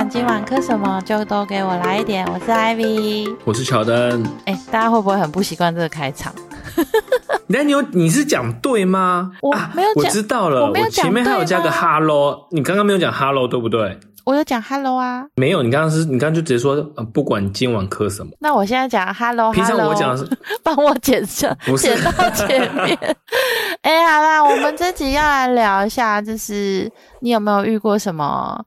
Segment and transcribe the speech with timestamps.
[0.00, 2.26] 管今晚磕什么，就都给我来一点。
[2.32, 4.22] 我是 Ivy，我是乔丹。
[4.46, 6.32] 哎，大家会不会很不习惯这个开场？
[7.48, 9.30] 那你有你是讲对吗？
[9.42, 10.62] 我没有讲，我知道了。
[10.68, 14.00] 我没有讲前面还有加个 Hello，你刚刚没有讲 Hello 对不对？
[14.24, 15.26] 我有讲 Hello 啊。
[15.34, 18.32] 没有，你刚刚是你刚刚就直接说，呃，不管今晚磕什么。
[18.40, 20.26] 那我现在讲 Hello，平常我讲是
[20.64, 22.98] 帮我剪上，剪到前面。
[23.82, 26.90] 哎，好啦，我们这集要来聊一下，就是
[27.20, 28.64] 你有没有遇过什么，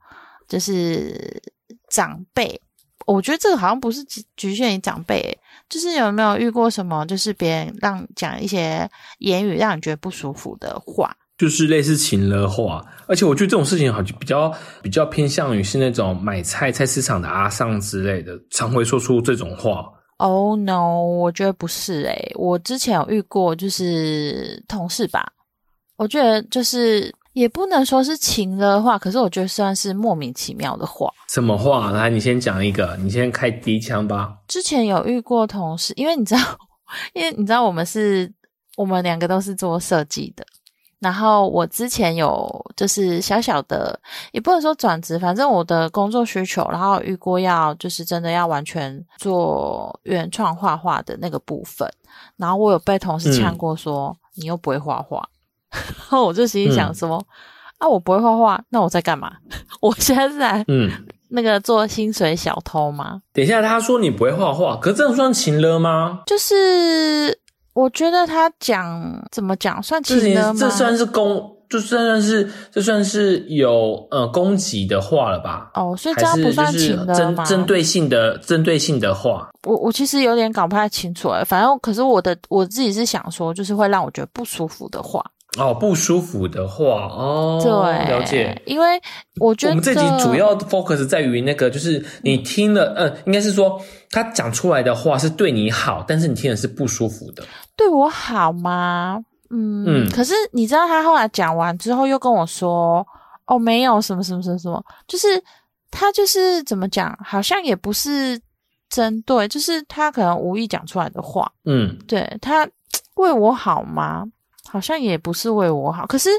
[0.53, 1.41] 就是
[1.89, 2.62] 长辈？
[3.07, 5.35] 我觉得这个好像不是局局限于长辈。
[5.67, 8.88] 就是有没有遇过什么，就是别人让讲一些
[9.20, 14.53] 言语让你觉得不舒服的话，就是类似情了话，而且我觉得这种事情好像比较
[14.84, 19.84] 比较偏向于是那种买菜菜市场的阿桑之类的，常会说出这种话。
[20.17, 25.34] Oh no，我觉得不是诶，我之前有遇过，就是同事吧，
[25.95, 27.12] 我觉得就是。
[27.34, 31.12] 也不能说是情的话，可是我觉得算是莫名其妙的话。
[31.27, 31.91] 什么话？
[31.91, 34.37] 来，你先讲一个，你先开第一枪吧。
[34.48, 36.41] 之前有遇过同事，因为你知道，
[37.13, 38.31] 因为你知道我们是，
[38.77, 40.45] 我们两个都是做设计的。
[40.99, 43.99] 然后我之前有就是小小的，
[44.31, 51.85] 也不能说转职，反正我的工作需求，然后遇过要就是真的要完全做原创画画的那个部分。
[52.37, 55.27] 然后我有被同事呛过，说你又不会画画。
[55.99, 57.24] 然后我就心里想说
[57.79, 59.32] ：“啊，我不会画画，那我在干嘛？
[59.82, 60.90] 我现在是在嗯
[61.29, 66.22] 那个做薪水小偷吗？”等一下，他说你不会画画，可这样算情了吗？
[66.28, 67.38] 就是
[67.74, 70.59] 我觉得他讲怎么讲算情了吗？
[70.59, 75.72] 这算是攻，就算是这算是有呃攻击的话了吧？
[75.74, 77.44] 哦，所以这样不算情了吗？
[77.44, 81.44] 针对性的针对性的话，我我其实有点搞不太清楚哎。
[81.44, 85.25] 反正可是我的我自己是想说，就是会让我觉得不舒服的话。
[85.57, 87.72] 哦，不舒服的话，哦，对，
[88.09, 88.59] 了解。
[88.66, 89.00] 因为
[89.39, 93.79] 我觉得我们这集主要 focus 在于那个，就是你听了，嗯，应该是说
[94.09, 97.44] 他讲出来的话是对你好，但是你听的是不舒服的。
[97.75, 99.23] 对我好吗？
[99.51, 100.09] 嗯嗯。
[100.09, 103.05] 可是你知道他后来讲完之后又跟我说，
[103.45, 105.28] 哦，没有什么什么什么什么，就是
[105.91, 108.39] 他就是怎么讲，好像也不是
[108.89, 111.51] 针对，就是他可能无意讲出来的话。
[111.66, 112.67] 嗯，对他
[113.17, 114.23] 为我好吗？
[114.73, 116.31] 好像也不是为我好，可是，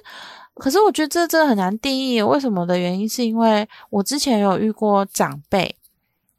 [0.56, 2.20] 可是我觉得这真的很难定义。
[2.20, 5.72] 为什么的原因是因为我之前有遇过长辈，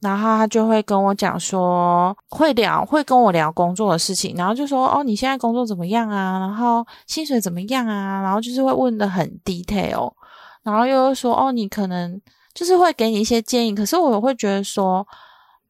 [0.01, 6.37] 然后他就会跟我讲说，会聊，会跟我聊工作的事情，然后就说，哦，你现在工作怎么样啊？
[6.37, 8.21] 然后薪水怎么样啊？
[8.21, 10.11] 然后就是会问的很 detail，
[10.63, 12.21] 然后又说，哦，你可能
[12.53, 13.73] 就是会给你一些建议。
[13.73, 15.07] 可是我会觉得说，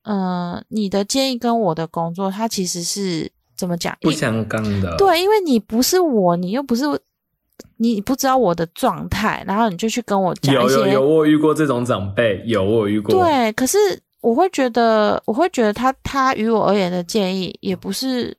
[0.05, 3.31] 嗯，你的建议跟我的工作，它其实是。
[3.55, 3.95] 怎么讲？
[4.01, 4.95] 不相干的。
[4.97, 6.83] 对，因为你不是我，你又不是，
[7.77, 13.15] 你不知道我的状态，然后你就去跟我讲有有有，我遇过这种长辈，有我遇过。
[13.15, 13.77] 对，可是
[14.21, 18.35] 我会觉得，我会觉得他他于我而言的建议也不是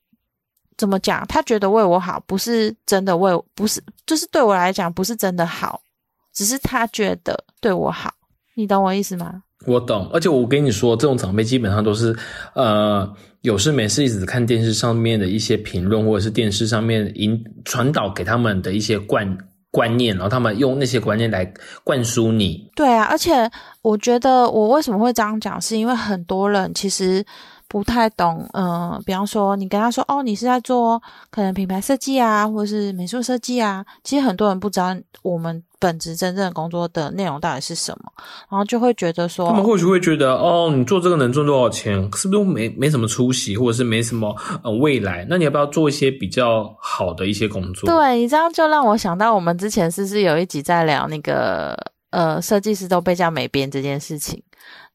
[0.77, 5.81] 怎么讲，他觉得为我好，不是真的为，不是就是对我来讲不是真的好，
[6.33, 8.12] 只是他觉得对我好，
[8.54, 9.43] 你懂我意思吗？
[9.66, 12.16] 我懂，而且我跟你说，这种长辈基本上都是
[12.54, 13.12] 呃。
[13.43, 19.38] 有事没事一直看电视上面的一些评论，或者是电视上面引传导给他们的一些观
[19.71, 21.49] 观念，然后他们用那些观念来
[21.84, 22.69] 灌输你。
[22.75, 23.49] 对啊，而且
[23.82, 27.25] 我觉得我为什么会这样讲，是因为很多人其实
[27.69, 28.49] 不太懂。
[28.53, 35.62] 嗯，比方说你跟他说哦，你是在做可能品牌设计啊，或者是美术设计啊，其实很多人不知道我们。
[35.78, 38.10] 本职真正工作的内容到底是什么？
[38.50, 41.97] 然后就会觉得说，他们或许会觉得，哦，你做这个能赚多少钱？
[42.15, 44.34] 是不是没没什么出息，或者是没什么
[44.65, 45.27] 呃未来？
[45.28, 47.91] 那你要不要做一些比较好的一些工作？
[47.91, 51.77] 对你这样就让我想到，我们之前是不是有一集在聊那个
[52.09, 54.43] 呃，设计师都被叫美编这件事情？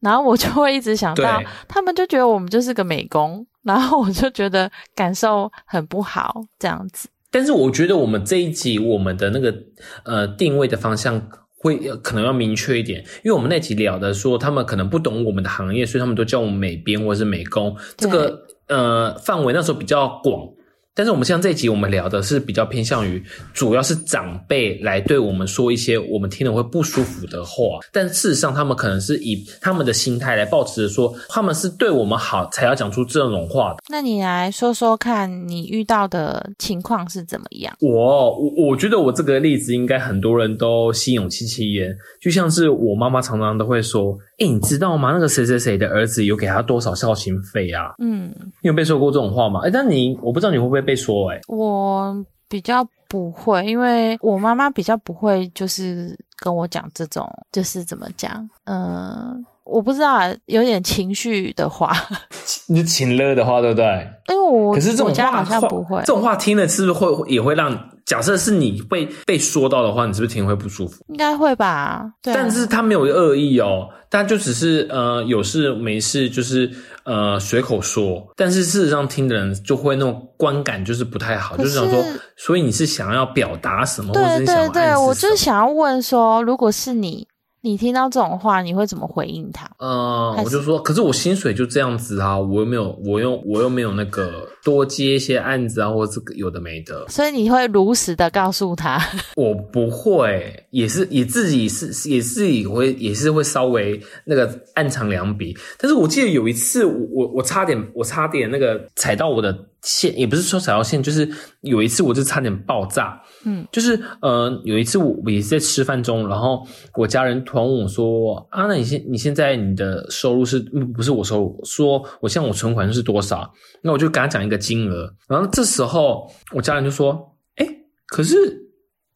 [0.01, 7.07] 然后我就会一直想到，他们就觉得我们就是个美工，然后我就觉得感受很不好，这样子。
[7.29, 9.55] 但是我觉得我们这一集我们的那个
[10.03, 20.49] 呃定位的方向会可能要明确一点，因为我们那集聊的说他们可能不懂我们的行业，所以他们都叫我们美编或者是美工，这个呃范围那时候比较广。
[20.93, 23.23] 但是我们像这一集，我们聊的是比较偏向于，
[23.53, 27.79] 主要是长辈来对我们说一些我们听了会不舒服的话。
[27.93, 33.77] 但事实上，他们可能是以他们的心态来保持着说，他们是对我们好才要讲出这种话的。
[33.89, 37.73] 那你来说说看，你遇到的情况是怎么样？
[37.79, 44.17] 我我我觉得我这个例子应该很多人都心有戚戚焉，就像是我妈妈常常都会说。
[44.41, 45.11] 哎，你知道吗？
[45.11, 47.93] 那个谁谁谁的儿子有给他多少孝心费啊？
[47.99, 49.61] 嗯，你有被说过这种话吗？
[49.63, 51.31] 哎，但你我不知道你会不会被说？
[51.31, 52.15] 哎，我
[52.49, 59.45] 比较不会，因为我妈妈比较不会，就是跟我讲这种，就是怎么讲，嗯。
[59.63, 61.93] 我不知道，有点情绪的话，
[62.67, 63.85] 你情勒的话，对不对？
[64.27, 67.71] 因为我可是这种话好像不会，这种话听了是不是会也会让？
[68.05, 71.03] 假设是你被被说到的话，你是不是听会不舒服？
[71.09, 72.11] 应该会吧。
[72.21, 76.69] 对但是他没有恶意哦，他就只是呃有事没事，就是
[77.03, 78.27] 呃随口说。
[78.35, 82.03] 但是事实上听的人就会那种观感就是不太好，就是想说，
[82.35, 84.13] 所以你是想要表达什么？
[84.13, 87.27] 对对对，我就是想要问说，如果是你。
[87.63, 89.69] 你听到这种话，你会怎么回应他？
[89.77, 97.07] 嗯，我就说，可是我薪水就这样子啊，我又没有，我又我又没有那个多接一些案子啊，或者是有的没的。
[97.07, 98.99] 所以你会如实的告诉他？
[99.37, 105.55] 我不会，也是也自己是也自己会也是会稍微那个暗藏两笔。
[105.77, 111.29] 但是我记得有一次，我我我差点我差点那个踩到我的线，也不是说踩到线，就是
[111.61, 113.21] 有一次我就差点爆炸。
[113.43, 116.65] 嗯，就是呃，有一次我也是在吃饭中，然后
[116.95, 120.59] 我家人突然问我说：“啊，那你现你现在你的收入是
[120.95, 121.59] 不是我收入？
[121.63, 123.51] 说我现在我存款是多少？
[123.81, 127.67] 那我就跟他讲一个金额，然后这时候我家人就说：，哎，
[128.07, 128.35] 可是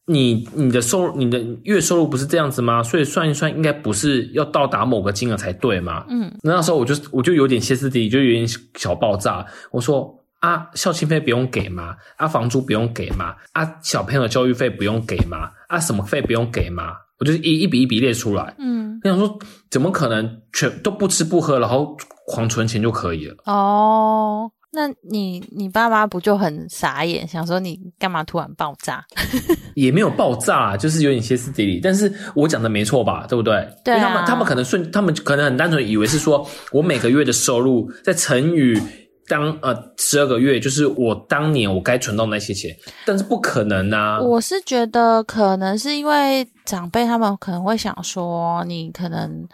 [0.08, 2.82] 你你的收入你的月收入不是这样子吗？
[2.82, 6.06] 所以算一算，应该不是要到达某个金额才对吗？
[6.10, 10.25] 嗯，那时候我就我就有点歇斯底里，就有点小爆炸，我说。
[10.46, 11.96] 啊，校庆费不用给吗？
[12.18, 13.34] 啊，房租不用给吗？
[13.54, 15.50] 啊，小朋友教育费不用给吗？
[15.68, 16.94] 啊，什么费不用给吗？
[17.20, 18.54] 我就一一笔一笔列出来。
[18.60, 19.40] 嗯，我想说，
[19.72, 21.98] 怎么可能全都不吃不喝，然后
[22.28, 23.36] 狂存钱就可以了？
[23.46, 29.04] 哦，那你你爸妈不就很傻眼，想说你干嘛突然爆炸？
[29.74, 31.80] 也没有爆炸，就是有点歇斯底里。
[31.82, 33.26] 但是我讲的没错吧？
[33.28, 33.68] 对不对？
[33.84, 38.80] 对他们他们可能顺，他们可能很单纯以为是说我每个月的收入在乘以。
[39.28, 42.76] 当呃十二个月，就是我当年我该存到那些钱，
[43.06, 44.22] 但是不可能啊！
[44.22, 49.48] 我是觉得可能是因为长辈他们可能会想说，你可能。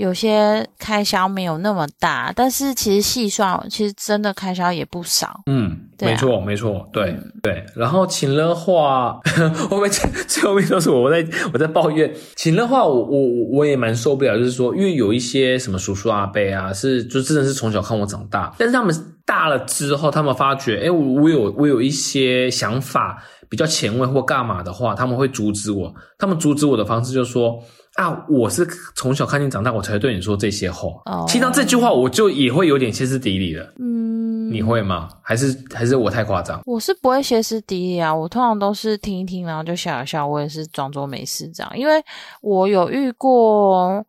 [0.00, 5.42] 有些开销没有那么大，但是其实细算，其实真的开销也不少。
[5.44, 7.62] 嗯，没错，没错，对对。
[7.76, 9.20] 然后请了话，
[9.68, 9.90] 后面
[10.26, 12.10] 最后面都是我我在我在抱怨。
[12.34, 13.18] 请了话，我我
[13.52, 18.94] 我也蛮受不了，就是说，因为有一些什么叔叔阿伯啊，是就真的是从小看我长大，但是他们
[19.26, 25.94] 大了之后，他们发觉，哎，我我有我有一些想法比较前卫或干嘛的话，他们会阻止我。
[26.18, 27.62] 他们阻止我的方式就是说。
[28.00, 28.24] 啊！
[28.30, 30.88] 我是从小看你长大，我才对你说这些话。
[31.28, 33.74] 听到这句话，我就也会有点歇斯底里了。
[33.78, 35.06] 嗯，你会吗？
[35.22, 36.62] 还是还是我太夸张？
[36.64, 40.26] 我是不会歇斯底里啊，我通常都是听一听，然后就笑一笑。
[40.26, 42.02] 我也是装作没事这样，因为
[42.40, 44.02] 我有遇过，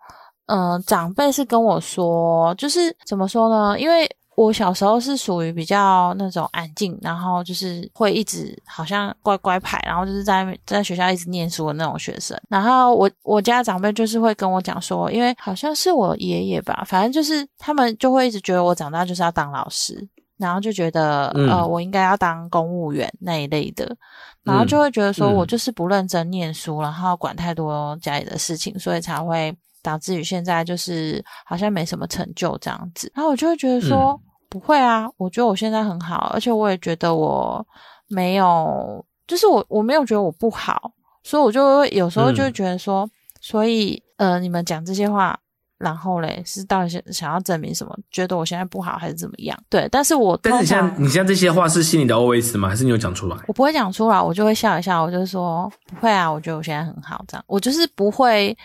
[0.46, 3.78] 嗯，长辈是跟我说，就是怎么说呢？
[3.78, 4.10] 因为。
[4.36, 12.40] 我小时候是属于比较那种安静，然后就是会一直好像乖乖牌，然后就是在在学校一直念书的那种学生。
[12.50, 20.08] 然后我我家长辈就是会跟我讲说，因为好像是我爷爷吧，反正就是他们就会一直觉得我长大就是要当老师，
[20.38, 23.96] 然后就觉得呃我应该要当公务员那一类的，
[24.44, 29.56] 然后就会觉得说我就是不认真念书，然后管太多家里的事情，所以才会。
[29.82, 34.20] 导致于现在就是好像没什么成就这样子，然后我就会觉得说
[34.50, 37.66] 不会啊，我觉得我现在很好，而且我也觉得我
[38.08, 40.92] 没有，就是我我没有觉得我不好，
[41.24, 45.40] 所以我就有时候就会觉得说，所以呃，你们讲这些话。
[45.82, 47.98] 然后嘞，是到底想想要证明什么？
[48.12, 49.58] 觉得我现在不好还是怎么样？
[49.70, 52.70] 对，但是我但是你像你像这些话是心里的 OS 吗？
[52.70, 53.38] 还是你有讲出来？
[53.48, 58.56] 我不会讲出来，我就会笑一笑，我就说不会啊，我觉得我现在很好，这样我就是不会，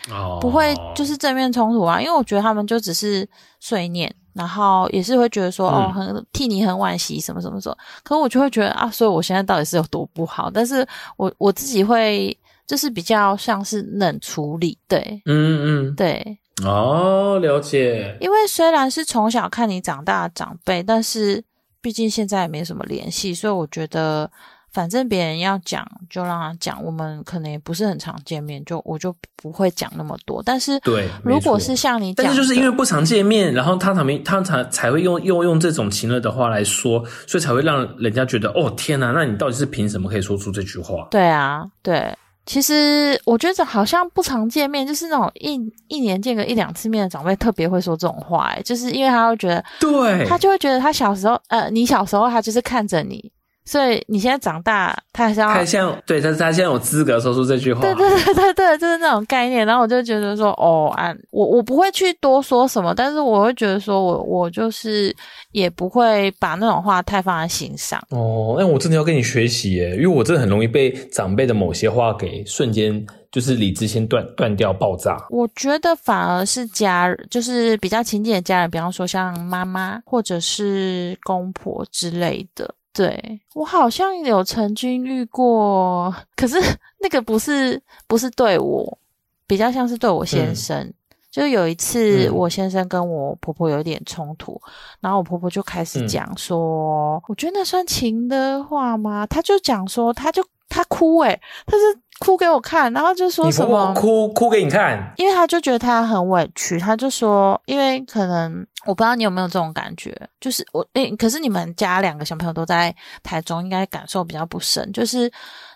[0.40, 3.28] 不会就是正面冲突啊，因为我觉得他们就只是
[3.60, 10.50] 碎念，然后也是会觉得说哦，很替你很惋惜什么什么什么，可我就会觉得啊，所以我现在到底是有多不好？
[10.50, 16.38] 但是我我自己会就是比较像是冷处理，对，嗯嗯，对。
[16.64, 18.16] 哦，了解。
[18.20, 21.44] 因为虽然是从小看你长大的长辈，但是
[21.82, 24.30] 毕竟现在也没什么联系，所以我觉得
[24.72, 26.82] 反正别人要讲就让他讲。
[26.82, 30.42] 我们可能也不是很常见面，就我就不会讲那么多。
[30.42, 41.06] 但是对，如果是像你，但是就是因为不常见面，然后他才没他才才会用用用这种情乐的话来说，所以才会让人家觉得哦天哪，那你到底是凭什么可以说出这句话？
[41.10, 42.16] 对啊，对。
[42.46, 53.32] 其实我觉得好像不常见面，就是那种一一年见个一两次面的长辈，特别会说这种话，哎，就是因为他会觉得，对，他就会觉得他小时候，呃，你小时候他就是看着你
[53.66, 59.66] 所以你现在长大，他还是要他像对但是他现在有资格说出这句话，对对对对对，就是那种概念。
[59.66, 65.14] 然后我就觉得说，哦，啊，我我不会去多说什么，但是我会觉得说我我就是
[65.50, 68.00] 也不会把那种话太放在心上。
[68.10, 75.18] 哦，那我真的要跟你学习耶，因为我真的很容易被长辈的某些话给瞬间就是理智先断断掉爆炸。
[75.28, 82.72] 我觉得反而是家，就是比较亲近的家人，比方说像妈妈或者是公婆之类的。
[82.96, 86.56] 对我好像有曾经遇过，可是
[87.00, 88.98] 那个不是不是对我，
[89.46, 90.92] 比较像是对我先生。
[91.30, 94.58] 就有一次，我先生跟我婆婆有点冲突，
[95.00, 99.26] 然后我婆婆就开始讲说，我觉得那算情的话吗？
[99.26, 101.82] 他就讲说，他就他哭诶，他是
[102.18, 108.66] 哭给我看，然后就说什么哭哭给你看，因为他就觉得他很委屈，他就说，因为可能。
[108.86, 114.92] 我不知道你有没有这种感觉，就是我诶，可是你们家两个小朋友都在台中，应该感受比较不深。
[114.92, 115.28] 就是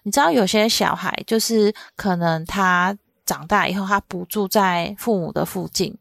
[0.05, 5.93] 你知道，有些小孩就是可能他长大以后，他不住在父母的附近。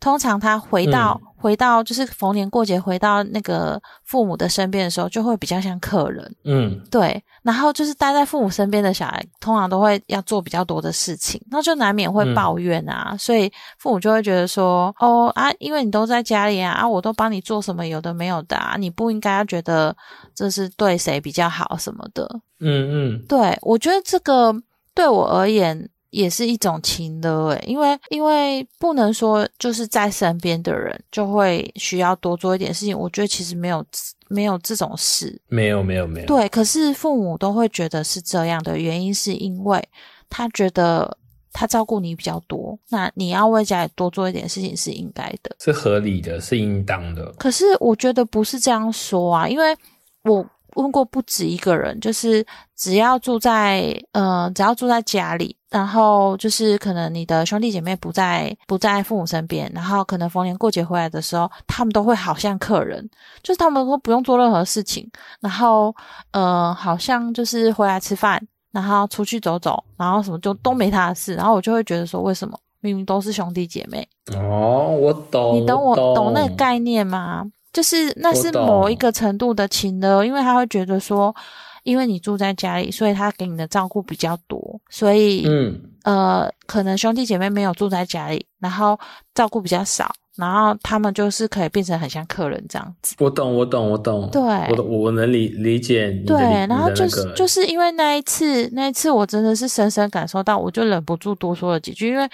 [0.00, 6.34] 通常他回到回到就是逢年过节回到那个父母的身边的时候，就会比较像客人。
[6.44, 7.22] 嗯，对。
[7.42, 13.14] 然后就是待在父母身边的小孩，通常都会要做比较多的事情，那就难免会抱怨啊。
[13.18, 19.94] 所以父母就会觉得说：“哦啊，因为你都在家里啊，啊，我都帮你做什么有的没有的，啊，你不应该要觉得
[20.34, 22.26] 这是对谁比较好什么的。”
[22.58, 24.54] 嗯嗯，对我觉得这个
[24.94, 25.90] 对我而言。
[26.14, 33.84] 也是一种情的诶，因为因为不能说就是在身边的人就会需要多做一点事情，我觉得其实没有
[34.28, 36.26] 没有这种事，没有没有没有。
[36.26, 39.82] 对，可是父母都会觉得是这样的原因，是因为
[40.30, 41.18] 他觉得
[41.52, 47.32] 他照顾你比较多，那你要为家里多做一点事情是应该的，是合理的，是应当的。
[47.32, 49.76] 可是我觉得不是这样说啊，因为
[50.22, 50.46] 我。
[50.74, 52.44] 问过不止一个人，就是
[52.76, 63.08] 只要住在，呃，只要住在家里，然后就是可能你的兄弟姐妹不在不在父母身边，然后可能逢年过节回来的时候，他们都会好像客人，
[63.42, 65.08] 就是他们都不用做任何事情，
[65.40, 65.94] 然后，
[66.32, 68.40] 呃，好像就是回来吃饭，
[68.72, 74.06] 然后出去走走，然后什么就都没他的事，然后我就会觉得说，为什么明明都是兄弟姐妹？
[74.34, 77.44] 哦，我懂，你懂我懂那个概念吗？
[77.74, 81.34] 就是那是某一个程度的情的，因为他会觉得说，
[81.82, 88.98] 因为你住在家里，所以他给你的照顾比较多，所以嗯呃，可能兄弟姐妹没有住在家里，然后
[89.34, 93.16] 照顾比较少，然后他们就是可以变成很像客人这样子。
[93.18, 94.30] 我懂，我懂，我懂。
[94.30, 94.40] 对，
[94.76, 96.24] 我我能理理解你。
[96.24, 96.38] 对，
[96.68, 102.28] 然后就是就是因为那一次，那一次我真的是深深感受到，我就忍不住多说了几句，因为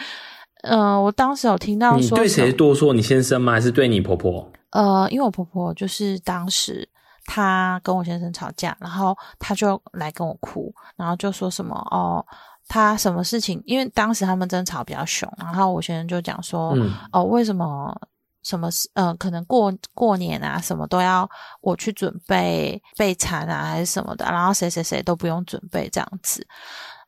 [0.62, 2.92] 呃，我当时有听到说，对谁多说？
[2.92, 3.52] 你先生吗？
[3.52, 4.50] 还是对你婆婆？
[4.70, 6.88] 呃，因为我婆婆就是当时
[7.26, 12.24] 她跟我先生吵架，然后她就来跟我哭，然后就说什么哦，
[12.68, 13.60] 她什么事情？
[13.66, 16.72] 因为当时他们争吵比较凶，然后我先生就讲说，
[17.12, 17.92] 哦，为什么
[18.44, 18.88] 什么事？
[18.94, 21.28] 呃，可能过过年啊，什么都要
[21.60, 26.46] 我去准备备餐啊，还是什么的，然后谁谁谁都不用准备这样子，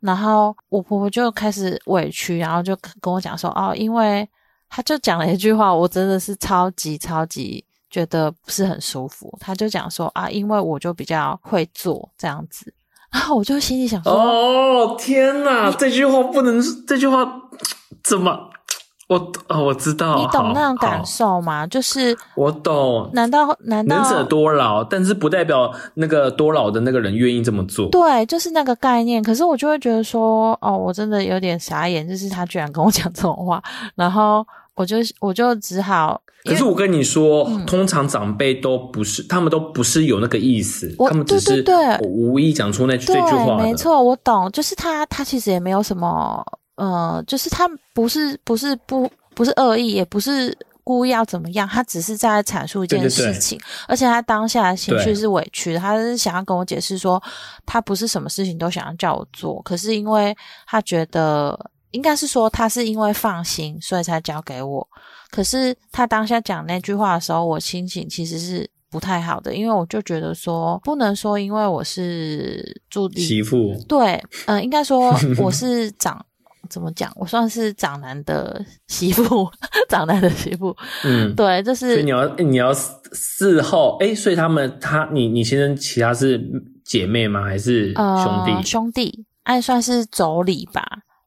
[0.01, 4.29] 然后我婆婆就开始委屈，然后就跟我讲说，哦，因为。
[4.75, 9.37] 他就讲了一句话，我真的是超级超级觉得不是很舒服。
[9.39, 12.73] 他就讲说啊，因为我就比较会做这样子，
[13.13, 17.31] 然后我就心里想说，哦天哪，这句话不能，这句话
[18.03, 18.49] 怎么？
[19.09, 21.67] 我哦，我知道，你懂那种感受吗？
[21.67, 23.11] 就是我懂。
[23.13, 24.83] 难道难道能者多劳？
[24.83, 27.91] 但是不代表那个多劳的那个人愿意这么做。
[27.91, 29.23] 对，就是那个概念。
[29.23, 33.63] 可是我就会觉得说，哦，我真的有点傻眼，就是他居然跟我讲这种话，
[33.97, 36.21] 然后我就我就只好。
[36.45, 41.65] 可是我跟你说，通常长辈都不是，他们都不是有那个意思，他们只是
[42.03, 43.59] 无意讲出那这句话。
[43.59, 44.51] 没错，我懂。
[44.51, 46.45] 就是他，他其实也没有什么。
[46.77, 57.23] 呃，就是他不是不是不不是恶意，也不是故意要怎么样，他只是在阐述一件事情，而且他当下的情绪是委屈的，他是想要跟我解释说，
[57.67, 60.35] 他不是什么事情都想要叫我做，可是因为
[60.67, 64.87] 他觉得应该是说他是因为放心，所以才交给我。
[65.31, 76.25] 可是他当下讲那句话的时候，我心情其实是不太好的，因为我就觉得说，不能说因为我是助理媳妇，对，嗯，应该说我是长。
[76.71, 77.13] 怎么讲？
[77.17, 79.47] 我算是长男的媳妇，
[79.91, 80.75] 长男的媳妇。
[81.05, 82.73] 嗯，对，就是你要你要
[83.13, 86.41] 事后哎，所以他们他你你先生其他是
[86.83, 87.43] 姐妹吗？
[87.43, 88.67] 还是兄弟？
[88.67, 90.83] 兄弟，按算是妯娌吧。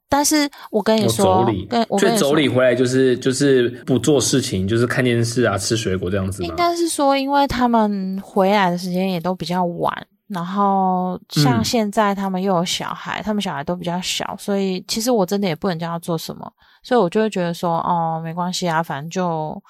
[0.07, 6.43] 但是我跟你说，跟所以妯娌回来就是就是不做事情，就是看电视啊，吃水果这样子。
[6.43, 10.07] 应该是说，因为他们回来的时间也都比较晚。
[10.27, 19.61] 然后像现在他们又有小孩，他们小孩都比较小，所以其实我真的也不能叫他做什么，所以我就会觉得说，哦，没关系啊，反正就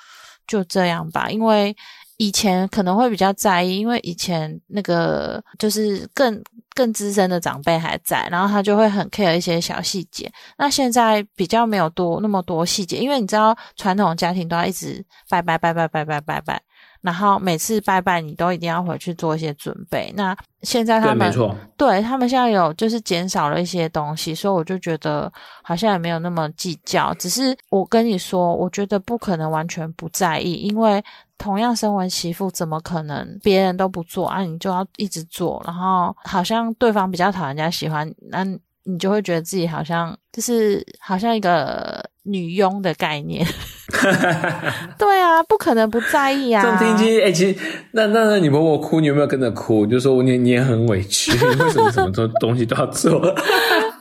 [0.48, 1.30] 就这样吧。
[1.30, 1.76] 因为
[2.16, 6.42] 以前可能会比较在意，因为以前那个就是更
[6.76, 10.32] 更资深的长辈还在，然后他就会很 care 一些小细节。
[10.58, 16.62] 那现在比较没有多那么多细节，因为你知道传统家庭都要一直拜拜拜拜拜拜拜拜。
[17.06, 20.12] 然后每次拜拜，你都一定要回去做一些准备。
[20.18, 21.32] 那现在他们
[21.78, 25.32] 对他们现在有就是减少了一些东西，所以我就觉得
[25.62, 27.14] 好像也没有那么计较。
[27.14, 31.04] 只是我跟你说，我觉得不可能完全不在意，因为
[31.38, 34.42] 同样身为媳妇，怎么可能别人都不做啊？
[34.42, 38.44] 你就要一直做，然后好像对方比较讨人家喜欢，那
[38.84, 43.46] 你就会觉得自己好像就是好像一个女佣的概念。
[44.98, 46.62] 对啊，不可能不在意啊！
[46.62, 47.56] 这样听起，哎，其实
[47.92, 49.86] 那那那你婆婆哭，你有没有跟着哭？
[49.86, 53.34] 就说你你也很委屈，为什么什么东东西都要做？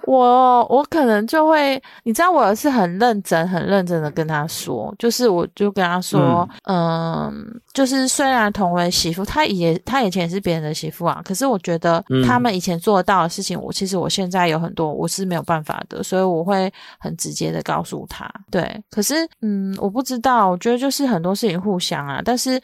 [0.07, 7.33] 我我可能就会，你知道，我是很认真、很认真的跟他说，就是我就跟他说，嗯，
[7.73, 18.83] 就是虽然同为媳妇，他也他以前也是别人的媳妇啊，可是我觉得他们以前做得到的事情，我其实我现在有很多我是没有办法的，所以我会很直接的告诉他，对。
[18.91, 22.61] 可是，嗯，我不知道，我觉得就是很多事情互相啊，但是。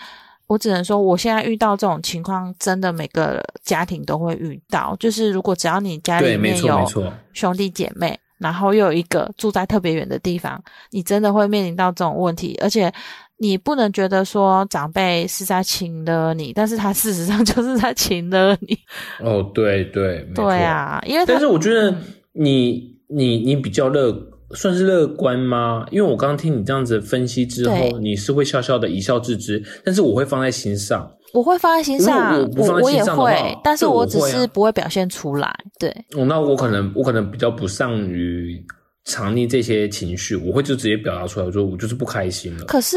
[0.50, 4.97] 我只能说，我现在遇到这种情况，真的每个家庭都会遇到。
[4.99, 6.85] 就是如果只要你家里面有
[7.33, 12.59] 兄弟姐妹，然后又有一个住在特别远的地方，你真的会面临到这种问题。
[12.61, 12.92] 而且
[13.37, 18.76] 你不能觉得说长辈是在请了你，但是他事实上 就是在请了你。
[19.21, 21.95] 哦，对对，对啊，因为但是我觉得
[22.33, 24.12] 你你你比较乐。
[24.54, 25.87] 算是乐观吗？
[25.90, 31.11] 因为我刚刚听你这样子分析之后，你是会笑笑的一笑置之，但是我会放在心上。
[31.33, 35.54] 我会放在心上，我我也会，但是我只是不会表现出来。
[35.78, 38.61] 对，哦，那我可能我可能比较不善于
[39.04, 42.64] 藏匿这些情绪，我会就直接表达出来，我说我就是不开心了。
[42.64, 42.97] 可是，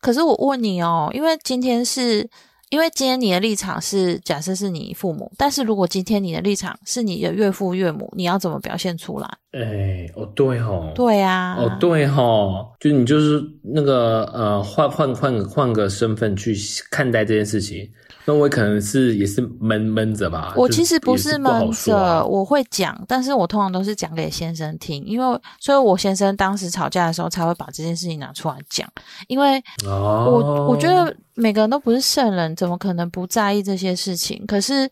[0.00, 2.28] 可是我问你哦，因为今天是。
[2.70, 9.28] 因为今天你的立场是假设是你父母，但是如果今天你的立场是你的岳父岳母，你要怎么表现出来？
[9.52, 16.56] 哎，哦，对哦，对呀，哦，对哦，就你就是那个呃，换换换换个身份去
[16.90, 17.88] 看待这件事情。
[18.24, 20.52] 那我可能是也是闷闷着吧。
[20.56, 28.88] 我其实不是闷着，我会讲，但是我通常都是讲给先生听，因为所以我先生当时吵架的时候才会把这件事情拿出来讲，
[29.28, 34.44] 因为我我觉得每个人都不是圣人，怎么可能不在意这些事情？
[34.46, 34.90] 可是。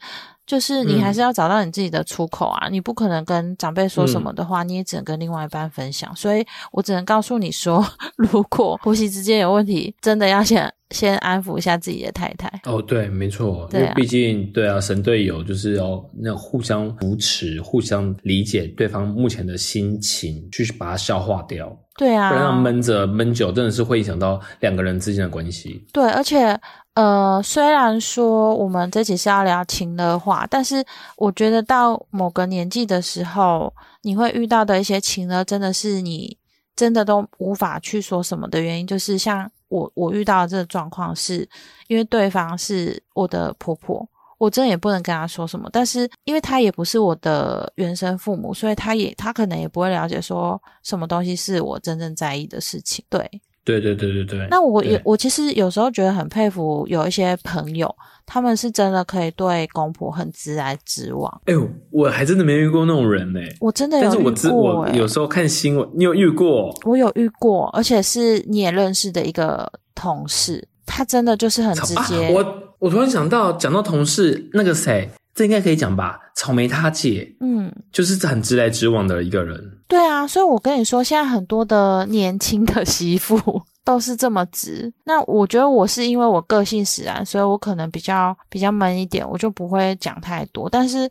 [0.52, 2.68] 就是你还是要找到你自己的出口啊！
[2.68, 6.14] 你不可能跟长辈说什么的话，你也只能跟另外一半分享。
[6.14, 7.82] 所以我只能告诉你说，
[8.18, 12.52] 如果婆媳之间有问题，真的要先先安抚一下自己的太太。
[12.64, 21.74] 哦，对，没错，因为毕竟对啊，神队友就是要那互相扶持、互相理解对方目前的心情，去把它消化掉。
[21.96, 25.82] 对啊，不然闷着闷久，真的是会影响到两个人之间的关系。
[25.94, 26.60] 对，而且。
[26.94, 30.84] 呃，虽然说我们这集是要聊情的话，但是
[31.16, 36.36] 我觉得到某个年纪的时候，你会遇到的一些情呢，真的是你
[36.76, 41.48] 真的都无法去说什么的原因，就是像我我遇到的这个状况，是
[41.88, 53.40] 因为对方是我的婆婆，我真的也不能跟她说什么，但是因为她也不是我的原生父母，所以她也她可能也不会了解说什么东西是我真正在意的事情，对。
[53.64, 57.94] 对对对对对，那我也我其实有时候觉得很佩服有一些朋友，
[58.26, 61.40] 他们是真的可以对公婆很直来直往。
[61.46, 63.40] 哎呦，我还真的没遇过那种人呢。
[63.60, 66.76] 我真的有遇过，有时候看新闻，你有遇过？
[66.84, 72.32] 我有遇过，而且是你也认识的一个同事，他真的就是很直接。
[72.32, 72.44] 我
[72.80, 76.18] 我突然想到，讲到同事那个谁，这应该可以讲吧？
[76.34, 79.78] 草莓他姐，嗯，就是很直来直往的一个人。
[79.88, 83.38] 对啊，所以我跟你说，现在很多的年轻的媳妇
[83.84, 84.92] 都是这么直。
[85.04, 90.68] 那我觉得我是因为我个性使然，所以我可能比较比较闷一点，我就不会讲太多。
[90.70, 91.10] 但是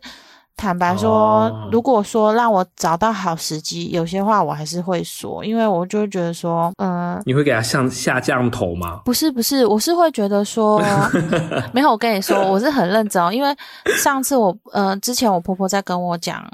[0.56, 9.00] 坦白说，如果说让我找到好时机，有些话我还是会说，因为我就会觉得说，嗯，你会给他向下降头吗？
[9.04, 10.80] 不是不是，我是会觉得说，
[11.72, 11.90] 没有。
[11.90, 13.54] 我跟你说，我是很认真，因为
[13.98, 16.44] 上次我呃之前我婆婆在跟我讲。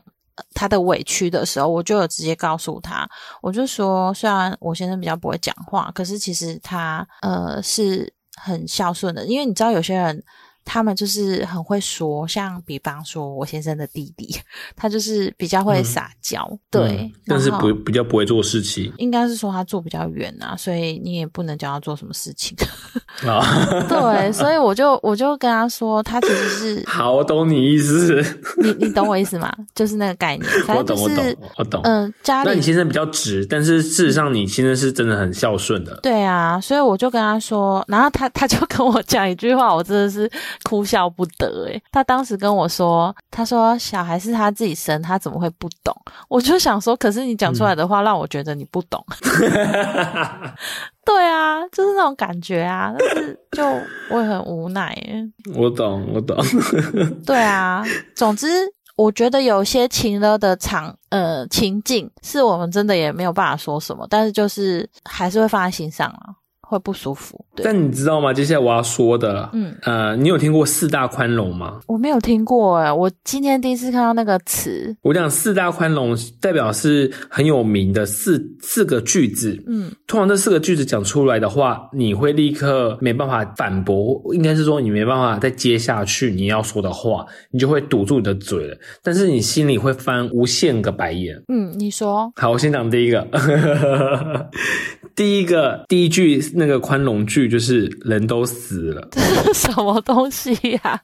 [0.55, 3.05] 他的委屈的时候，我就有直接告诉他，
[3.43, 10.23] 我就说，虽然我先生比较不会讲话，可是其实他呃是很孝顺的，因为你知道有些人
[10.71, 14.37] 他们就是很会说，像比方说我先生的弟弟，
[14.77, 22.55] 他就是比较会撒娇，对，嗯但是不比较不会做事情应该是说他做比较远啊，所以你也不能教他做什么事情。
[23.27, 23.43] 啊。
[23.89, 28.23] 对，所以我就我就跟他说，他其实是 好，我懂你意思，
[28.63, 29.51] 你你懂我意思吗？
[29.75, 31.81] 就是那个概念，反我懂，我懂，我懂。
[31.85, 35.99] 嗯、家里那你先生比较直，但是事实上你先生是真的很孝顺的。
[36.03, 40.31] 对啊，所以我就跟他说，然后他他就跟我讲一句话，我真的是
[40.65, 41.83] 哭笑不得诶。
[41.93, 45.95] 他当时跟我说，他说小孩是他自己生，他怎么会不懂？
[46.29, 49.05] 我就想说，可是你讲出来的话，让我觉得你不懂。
[51.05, 53.65] 对啊，就是那种感觉啊，但是就
[54.11, 55.27] 我也很无奈耶。
[55.55, 56.37] 我懂，我懂。
[57.25, 57.83] 对啊，
[58.15, 58.47] 总之
[58.95, 66.35] 我觉得有些情勒的场呃情境，是我们真的也没有办法说什么，但是就是还是会放在心上啊，
[66.69, 67.43] 会不舒服。
[67.57, 68.33] 对，但你知道吗？
[68.33, 71.81] 接下来我要说的，嗯，呃，你有听过四大宽容吗？
[71.87, 74.95] 我没有听过哎，我今天第一次看到那个词。
[75.01, 88.77] 我讲四大宽容代表是很有名的四四个句子，嗯，通常这四个句子讲出来的话，你会立刻没办法反驳，应该是说你没办法再接下去你要说的话，你就会堵住你的嘴了。
[89.03, 91.43] 但是你心里会翻无限个白眼。
[91.49, 93.27] 嗯，你说好，我先讲第一个，
[95.17, 99.21] 第一个第一句那个宽容句就是人都死了，这
[99.55, 100.53] 是什么东西
[100.85, 101.01] 呀、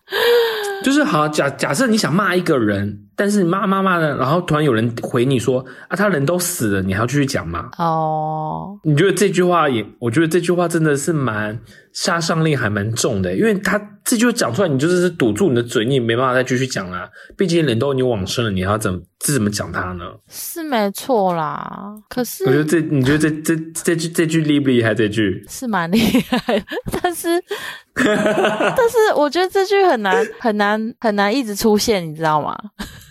[0.82, 7.70] 就是好假假设你想骂一个人，但是你骂骂骂的，然后突然有人回你说啊他人都死了，你还要继续讲吗？
[7.78, 9.84] 哦，你觉得这句话也？
[9.98, 11.58] 我觉得这句话真的是蛮
[11.92, 17.08] 杀伤力还蛮重的，因为他这句话讲出来，你就是堵住你的嘴，你也没办法再继续讲啦。
[17.36, 20.04] 毕竟人都已经往生了，你还要怎么这怎么讲他呢？
[20.28, 24.94] 是没错啦，可是我觉得这，你觉得这这这句这句厉不厉害？
[24.94, 26.64] 这句是蛮厉害的，
[27.00, 27.28] 但是
[27.94, 32.58] 但是我觉得这句很难很难很难一直出现，你知道吗？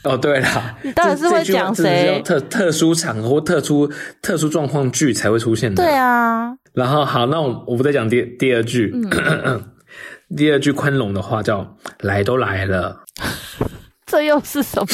[0.03, 2.21] 哦，对啦，你到底是会讲谁？
[2.25, 5.83] 特特殊场合或特殊特殊状况句才会出现的。
[5.83, 9.63] 对啊，然后好，那我我不再讲第第二句，嗯。
[10.35, 13.03] 第二句宽容的话叫“来都来了。
[14.07, 14.87] 这又是什么？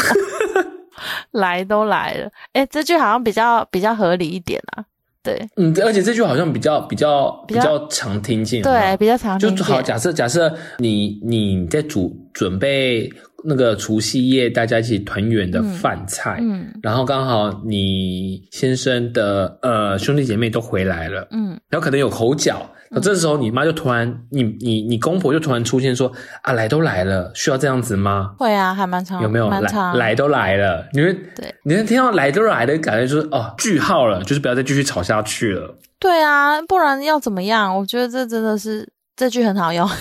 [1.32, 4.84] 来都来了，哎，这句好像比较比较合理一点啊。
[5.24, 9.82] 对”，嗯，而且这句好像比较比较比较常听见，对，比较常听就好。
[9.82, 13.10] 假设假设你你在煮准备
[13.44, 28.34] 那个除夕夜大家一起团圆的饭菜，嗯然后刚好你先生的呃兄弟姐妹都回来了，嗯，然后可能有口角，那这时候你妈就突然，你你你公婆就突然出现说啊，来都来了，需要这样子吗？
[28.38, 29.60] 会啊，还蛮长，有没有来
[29.94, 30.88] 来都来了？
[30.94, 35.78] 你会对你会听到来都来的感觉就是哦句号了，就是不要再继续吵下去了。
[36.00, 37.78] 对啊，不然要怎么样？
[37.78, 38.88] 我觉得这真的是
[39.20, 39.86] 这句很好用。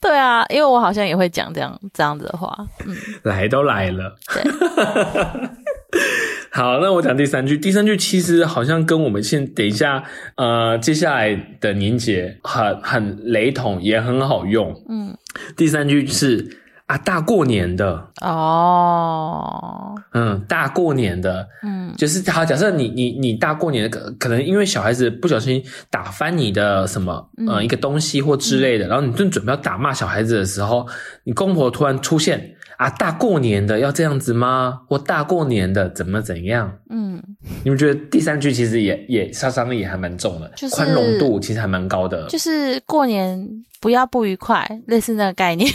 [0.00, 2.56] 对啊，因为我好像也会讲这样这样子的话。
[2.86, 4.16] 嗯，来都来了。
[4.32, 4.42] 对，
[6.50, 7.58] 好，那我讲第三句。
[7.58, 10.04] 第三句其实好像跟我们现等一下
[10.36, 14.82] 呃接下来的年节很很雷同，也很好用。
[14.88, 15.14] 嗯，
[15.58, 22.44] 第三句是啊，大过年的，哦，嗯，大过年的，嗯就是好。
[22.44, 30.86] 假设你你你大过年的，可可能因为小孩子不小心打翻你的什么呃嗯一个东西或之类的，然后你正准备要打骂小孩子的时候，
[31.24, 34.80] 你公婆突然出现啊，大过年的要这样子吗？
[34.86, 36.70] 或大过年的怎么怎样？
[36.90, 37.22] 嗯，
[37.62, 42.28] 你们觉得第三句其实也也杀伤力也还蛮重的，就是宽容度其实还蛮高的。
[42.28, 43.48] 就是过年
[43.80, 45.72] 不要不愉快，类似那个概念。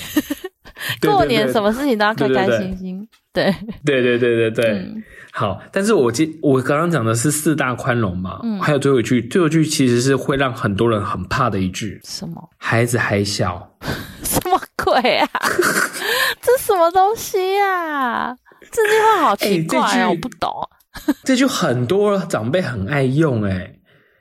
[1.01, 3.07] 过年什么事情都要开开心心。
[3.31, 3.53] 对，
[3.85, 5.61] 对对对对对，嗯好。
[5.71, 13.71] 但是我记我刚刚讲的是四大宽容嘛，嗯还有最后一句，最后一句其实是会让很多人很怕的一句：什么孩子还小。
[14.23, 15.27] 什么鬼啊？
[16.41, 18.35] 这什么东西呀、
[18.71, 20.51] 这句话好奇怪哎这句哦，我不懂。
[21.23, 23.78] 这句很多长辈很爱用、欸，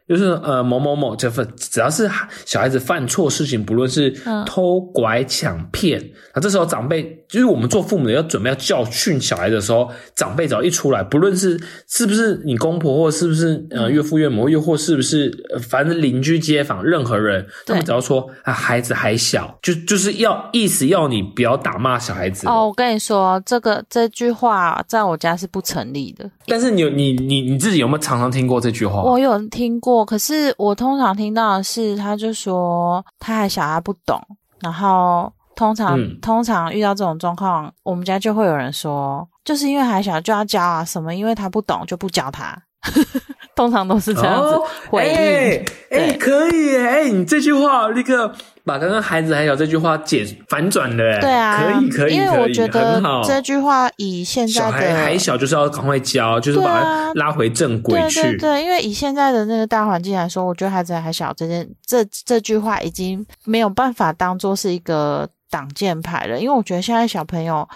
[0.08, 2.08] 就是呃某某某这份，只要是
[2.46, 4.44] 小孩子犯错事情，不论是嗯。
[4.46, 6.02] 偷拐抢骗，
[6.34, 26.30] 那、这时候长辈就是我们做父母的要准备要教训小孩的时候，长辈只要一出来，不论是是不是你公婆，或是不是嗯呃岳父岳母，又或是不是呃反正邻居街坊任何人，他们只要说啊孩子还小，就就是要意思要你不要打骂小孩子哦，我跟你说，这个这句话在我家是不成立的。
[26.46, 29.02] 但是你有你你你自己有没有常常听过这句话？
[29.02, 34.18] 我有听过，可是我通常听到的是，他就说他还小，他不懂。
[34.60, 42.56] 然后通常、嗯通常遇到这种状况，我们家就会有人说，就是因为还小就要教啊，什么因为他不懂就不教他。
[43.56, 45.98] 通常都是这样子哦回应。
[45.98, 46.86] 哎、可以耶！
[46.86, 48.32] 哎、你这句话立刻
[48.64, 58.22] 把刚刚孩子还小这句话解反转了，对啊，可以可以，因为我觉得这句话以现在小孩还小就是要赶快教，就是把他拉回正轨去。
[58.22, 67.68] 对对对，因为以现在的那个大环境来说，我觉得孩子还小，这件这这句话已经没有办法当做是一个挡箭牌了，因为我觉得现在小朋友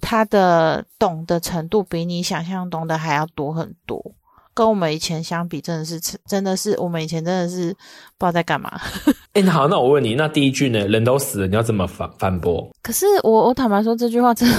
[0.00, 4.14] 他的懂的程度比你想象中的还要多很多。
[4.56, 7.72] 跟我们以前相比，真的是真的是我们以前真的是
[8.16, 8.80] 不知道在干嘛。
[9.34, 10.78] 哎，好，那我问你，那第一句呢？
[10.86, 12.70] 人都死了，你要怎么反反驳？
[12.80, 14.56] 可是我我坦白说，这句话真的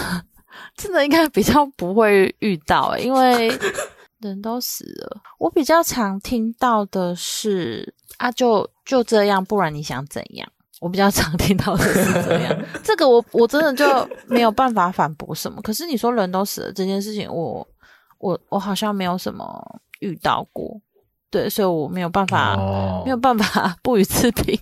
[0.75, 3.47] 真的应该比较不会遇到，因为
[4.19, 5.21] 人都死了。
[5.37, 10.45] 我比较常听到的是啊，就就这样，不然你想怎样？
[10.81, 12.55] 我比较常听到的是这样。
[12.83, 13.85] 这个我我真的就
[14.27, 15.61] 没有办法反驳什么。
[15.61, 17.67] 可是你说人都死了这件事情，我
[18.19, 19.81] 我我好像没有什么。
[20.01, 20.79] 遇到过，
[21.31, 22.57] 对，所以我没有办法，
[23.05, 24.59] 没有办法 不予置评。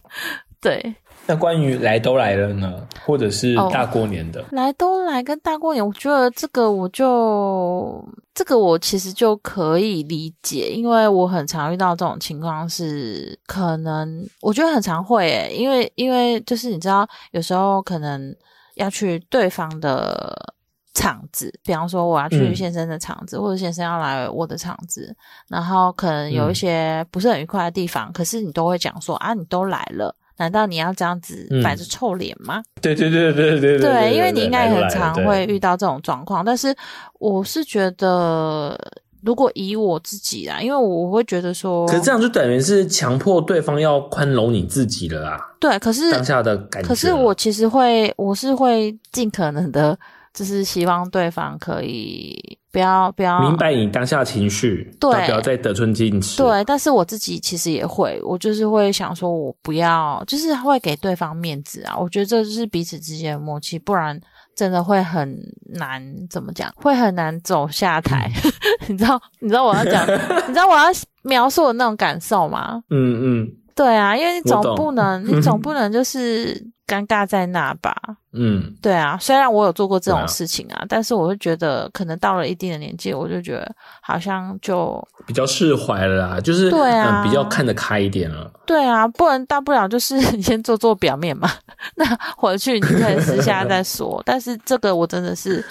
[0.62, 0.96] 对，
[1.26, 18.36] 那关于来都来了呢，或者是大过年的，来都来跟大过年，我觉得这个我就这个我其实就可以理解，因为我很常遇到这种情况，是可能我觉得很常会，诶，因为因为就是你知道，有时候可能
[18.76, 20.54] 要去对方的。
[20.96, 25.14] 场子，比方说我要去先生的场子，或者先生要来我的场子，
[25.48, 32.64] 然后可能有一些不是很愉快的地方，可是你都会讲说啊，你都来了，难道你要这样子摆着臭脸吗？
[32.82, 36.44] 对对对对对对，对，因为你应该也很常会遇到这种状况。
[36.44, 36.76] 但是
[37.20, 38.78] 我是觉得，
[39.22, 45.56] 如果以我自己啦，因为我会觉得说，可是这样就等于是强迫对方要宽容你自己了啦。
[45.60, 49.98] 对，可是当下的感觉，可是我其实会，我是会尽可能的。
[50.34, 56.38] 就是希望对方可以不要不要明白你当下情绪，对，不要再得寸进尺。
[56.42, 61.96] 对，但是我自己其实也会，我就是会想说，我不要，就是会给对方面子啊。
[61.98, 64.20] 我觉得这就是彼此之间的默契，不然
[64.56, 65.38] 真的会很
[65.76, 66.74] 难，怎么讲？
[66.76, 68.32] 会很难走下台。
[68.88, 69.22] 你知道？
[69.40, 70.04] 你知道我要讲？
[70.48, 70.86] 你知道我要
[71.22, 72.82] 描述的那种感受吗？
[72.90, 76.74] 嗯嗯，对啊，因为你总不能，你总不能就是。
[76.86, 77.96] 尴尬在那吧，
[78.34, 88.52] 嗯，对啊，虽然我有做过这种事情啊，但是我会觉得，可能到了一定的年纪，我就觉得好像就比较释怀了啦，就是对啊，比较看得开一点了。
[88.66, 91.50] 对啊，不然大不了就是 你先做做表面嘛，
[91.96, 94.22] 那回去你可以私下再说。
[94.26, 95.64] 但是这个我真的是。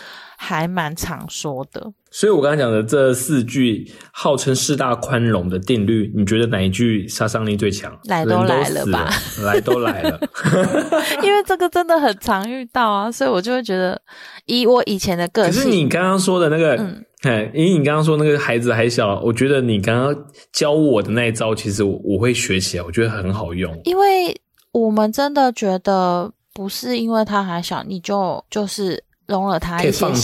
[0.44, 7.96] 还蛮常说的，所以我刚才讲的这四句号称四大宽容的定律，你觉得哪一句杀伤力最强？
[8.06, 9.08] 来都来了吧，
[9.44, 10.18] 来都来了，
[11.22, 14.02] 因为这个真的很常遇到啊，所以我就会觉得，
[14.46, 16.74] 以我以前的个性，可是你刚刚说的那个，
[17.22, 24.36] 嗯，因为你刚刚说那个孩子还小，我觉得你刚刚教我的那一招，其实我我会学起来，我觉得很好用，因为
[24.72, 29.04] 我们真的觉得不是因为他还小，你就就是。
[29.32, 30.14] 容了他一些行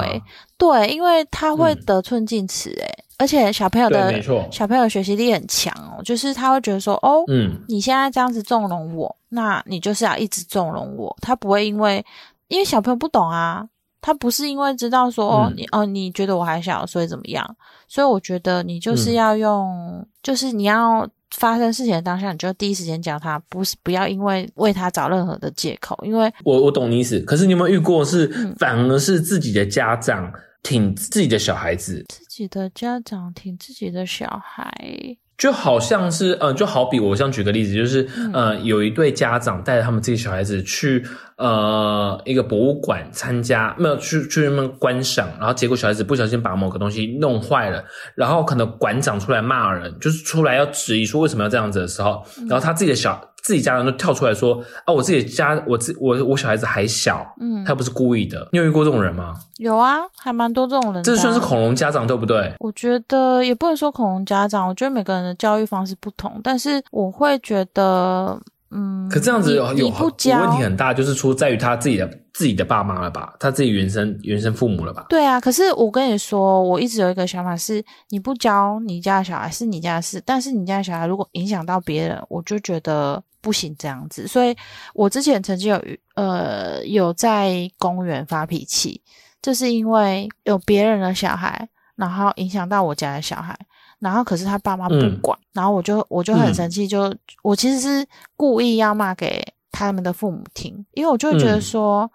[0.00, 0.22] 为，
[0.58, 4.10] 对，因为他会得寸进尺，诶而且小朋友的
[4.50, 12.04] 小朋友学习力很强哦，就是他会觉得说，哦，嗯，你现在这样子纵容我，那你就是要一直纵容我，他不会因为，
[12.48, 13.64] 因为小朋友不懂啊，
[14.00, 17.56] 他不是因为知道说，哦，你哦，你觉得我还小，所以怎么样？
[17.86, 21.06] 所以我觉得你就是要用，就是你要。
[21.36, 25.98] 发生事情的当下，你就第一时间教他，不是不要因为为他找任何的借口。
[26.04, 28.26] 因为我我懂你意思，可是你有没有遇过是
[28.58, 35.16] 反而是自己的家长挺自己的小孩子，自己的家长挺自己的小孩。
[35.36, 41.04] 就好像是，呃，就好比我想举个例子，就是，呃，有一对家长带着他们自己小孩子去，
[41.36, 53.20] 呃，一个博物馆参加，没有去去那边观赏，然后结果小孩子不小心把某个东西弄坏了，然后可能馆长出来骂人，就是出来要质疑说为什么要这样子的时候，然后他自己的小。
[53.44, 58.48] 自己家人都跳出来说啊，我自己家，我自我我小孩子还小，嗯，他不是故意的。
[58.52, 59.34] 你有遇过这种人吗？
[59.58, 61.02] 有啊，还蛮多这种人。
[61.02, 62.54] 这算是恐龙家长对不对？
[62.58, 68.40] 我觉得也不能说恐龙家长，我觉得每个人的教育方式不同，但是我会觉得。
[68.76, 75.06] 嗯，可这样子有有问题很大，就是出在于他自己的自己的爸妈了吧，他自己原生原生父母了吧？
[75.08, 84.26] 对啊，可是我跟你说，我一直有一个想法是，你不教你家的小孩是你家的事，但是你家的小孩如果影响到别人，我就觉得不行这样子。
[84.26, 84.56] 所以
[84.92, 85.80] 我之前曾经有
[86.16, 89.00] 呃有在公园发脾气，
[89.40, 93.56] 就是因为有别人的小孩，然后影响到我家的小孩。
[94.04, 97.12] 然后可是他爸妈不管，然后我就我就很生气，就
[97.42, 102.08] 我其实是故意要骂给他们的父母听，因为我就会觉得说，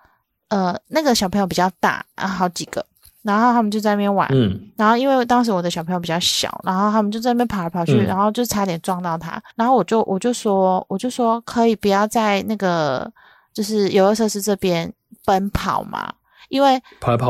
[0.50, 2.86] 呃，那个小朋友比较大啊，好几个，
[3.24, 8.06] 然后他们就在那边玩，嗯，然后因为当时我的小朋友比较小，然后他们就在那边跑来跑去，嗯。
[8.06, 13.12] 然后就差点撞到他，然后我就我就说我就说可以不要在那个
[13.52, 14.94] 就是游乐设施这边
[15.26, 16.14] 奔跑嘛，
[16.50, 16.82] 因为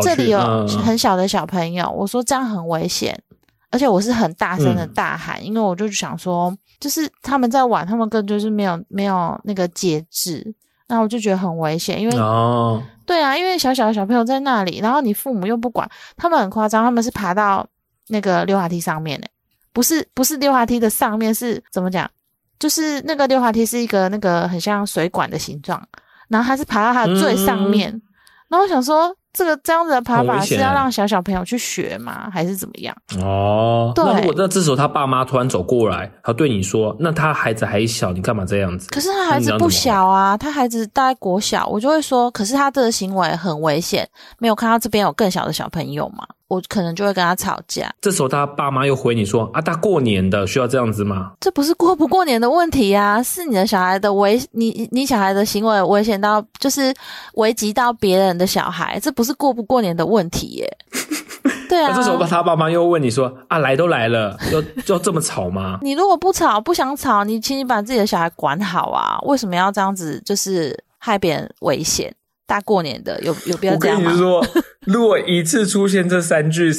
[0.02, 0.68] 这里有嗯。
[0.80, 3.20] 很小的小朋友，我说这样很危险，
[3.72, 4.94] 而且我是很大声的嗯。
[4.94, 10.54] 大喊，因为我就想说，就是他们在玩，他们根本就是没有没有那个节制，
[10.88, 17.66] 那我就觉得很危险，因为、哦，对啊，因为小小的小朋友在那里，然后你父母又不管，他们很夸张，他们是爬到
[18.08, 19.28] 那个溜滑梯上面呢，
[19.72, 22.10] 不是不是溜滑梯的上面，是怎么讲？
[22.58, 25.82] 就是那个溜滑梯是一个那个很像水管的形状，
[26.28, 27.90] 然后他是爬到它的最上面，
[28.50, 32.30] 然后我想说，这个这样子的爬法是要让小小朋友去学吗？
[32.32, 32.96] 还是怎么样？
[33.22, 38.90] 哦，对那如果那这时候他爸妈突然走过来，他对你说，那他孩子还小，你干嘛这样子？
[38.90, 47.90] 可是他孩子不小啊，他孩子大概国小，我就会说，可是他这个行为很危险，没有看到这边有更小的小朋友嘛，我可能就会跟他吵架。
[48.02, 51.32] 这时候他爸妈又回你说啊，大过年的需要这样子吗？
[51.40, 56.94] 这不是过不过年的问题啊，是你的小孩的危，你你小孩的行为危险到，就是
[57.36, 60.78] 危及到别人的小孩，这不是过不过年的问题耶。
[61.70, 65.78] 对啊，这时候他爸妈又问你说啊，来都来了，要要这么吵吗？
[65.84, 69.20] 你如果不吵，不想吵，你请你把自己的小孩管好啊！
[69.22, 72.12] 为什么要这样子，就是害别人危险？
[72.50, 74.10] 大过年的，有有必要这样吗？
[74.10, 74.44] 跟你说，
[74.88, 76.72] 如果一次出现这三句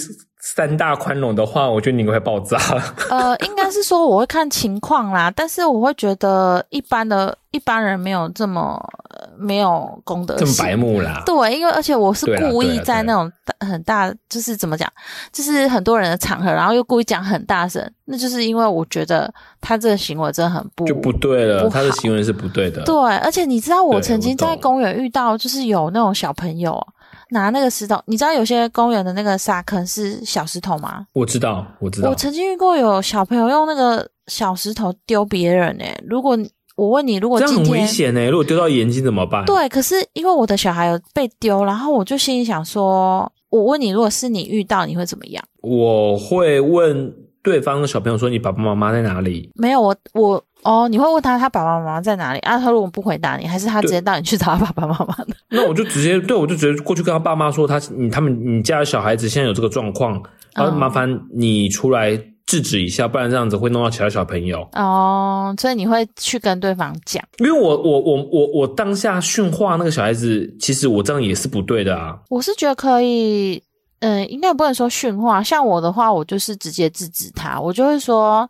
[0.42, 2.58] 三大宽容的话，我觉得你应该会爆炸。
[3.10, 10.46] 呃，应该是说我会看情况啦，但是我会觉得一般的一般人没有这么、呃没有公德心。
[10.46, 14.90] 这么白目啦，对，因为而且我是故意在那种很大，就是怎么讲，
[15.32, 22.82] 就是很多人的场合，然后又故意讲很大声，那就是因为我觉得他这个行为真的很不就不对了，不他的行为是不对的。
[22.84, 26.86] 对，而且你知道，我曾经在公园遇到，就是有那种小朋友
[27.30, 31.06] 拿那个石头，你知道有些公园的那个沙坑是小石头吗？
[31.12, 32.14] 我知道，我知道我。
[32.14, 36.38] 曾经遇过有小朋友用那个小石头丢别人诶、如果
[36.76, 39.44] 我问你，如果这样很危险呢、如果丢到眼睛怎么办？
[39.44, 45.44] 对，可是因为我的小孩有被丢，然后我就心里想说，我问你，如果是你遇到，你会怎么样？
[45.62, 47.12] 我会问
[47.42, 52.58] 对方的小朋友说：“你爸爸妈妈在哪里没有，我我哦，你会问他他爸爸妈妈在哪里啊？
[52.58, 60.22] 他如果不回答你，还是他直接带你去找他爸爸妈妈的？？” 那我就直接对我就直接过去跟他爸妈说：“他你他们你家的小孩子现在有这个状况，
[60.54, 62.14] 然后嗯麻烦你出来
[62.46, 67.24] 制止一下，不然这样子会弄到其他小朋友。”哦，所以你会去跟对方讲。
[67.38, 72.18] 因为我我我我我当下训话那个小孩子，其实我这样也是不对的啊。
[72.28, 73.62] 我是觉得可以，
[74.00, 75.42] 嗯，应该不能说训话。
[75.42, 78.48] 像我的话，我就是直接制止他，我就会说，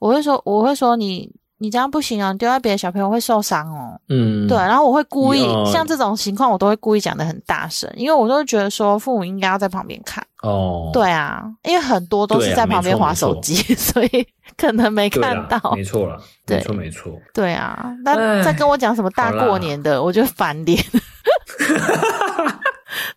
[0.00, 1.30] 我会说，我会说你
[1.62, 3.98] 你这样不行啊，你丢在别的小朋友会受伤哦。
[4.08, 10.22] 嗯，对，然后我会故意、哦像这种情况，我都会故意讲的很大声，因为我都会觉得说父母应该要在旁边看。
[10.42, 15.72] 哦，对啊，因为很多都是在旁边划手机，所以可能没看到。
[15.76, 17.12] 没错了，对没错没错。
[17.32, 20.84] 对啊，那唉再跟我讲什么大过年的，我就翻脸。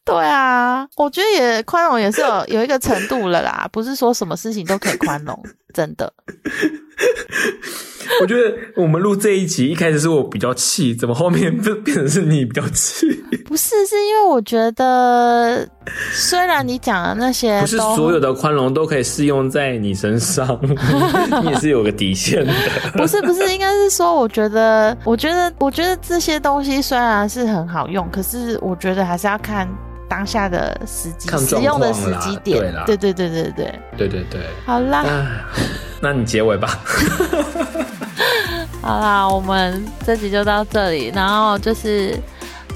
[0.05, 5.37] 对啊，我觉得也宽容也是有有一个程度了啦，不是说什么事情都可以宽容，
[5.75, 6.11] 真的。
[8.21, 13.05] 我觉得我们录这一集一开始是我比较气，怎么后面变变成是你比较气？
[13.45, 15.67] 不是，是因为我觉得，
[16.13, 20.57] 虽然你讲的那些 不是所有的宽容都可以适用在你身上，
[21.43, 22.53] 你也是有个底线的。
[22.93, 29.67] 不是不是，应该是说，我觉得，我觉得，我觉得这些东西虽然是很好用，可是我觉得还是要看
[30.07, 32.59] 当下的时机，使用的时机点。
[32.59, 35.05] 对啦对对对对对，对对对，好啦。
[36.01, 36.79] 那你结尾吧。
[38.81, 41.11] 好啦，我们这集就到这里。
[41.15, 42.15] 然后就是，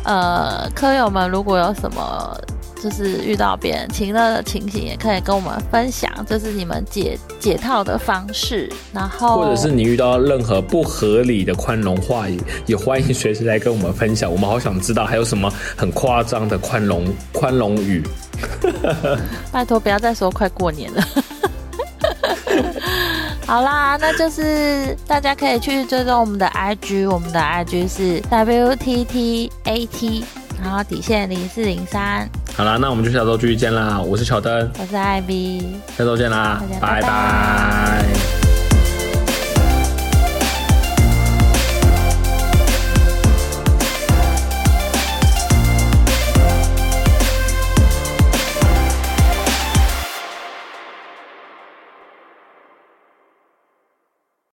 [0.04, 2.36] 呃，科友们如果有什么
[2.82, 8.72] 就是遇到别人情乐的情形，也可以跟我们分享，这是你们解解套的方式。
[8.94, 14.32] 然后，或者是你遇到任何不合理的宽容话，语也欢迎随时来跟我们分享。
[14.32, 18.02] 我们好想知道还有什么很夸张的宽容宽容语。
[19.52, 21.04] 拜托不要再说快过年了。
[23.46, 30.24] 好啦，那就是大家可以去追踪我们的 IG，我们的 IG 是 WTTAT，
[30.62, 34.02] 然后底线零四零三，好啦，那我们就下周继续见啦。
[34.02, 35.66] 我是乔登，我是艾比。
[35.98, 38.49] 下周见啦，拜拜拜拜